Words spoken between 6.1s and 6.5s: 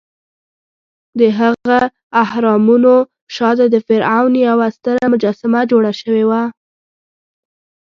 وه.